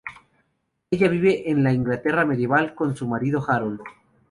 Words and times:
Ella 0.89 1.07
vive 1.09 1.51
en 1.51 1.63
la 1.63 1.71
Inglaterra 1.71 2.25
medieval 2.25 2.73
con 2.73 2.95
su 2.95 3.07
marido 3.07 3.45
Harold. 3.47 3.81